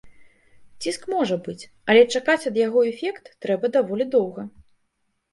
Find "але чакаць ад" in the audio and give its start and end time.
1.93-2.57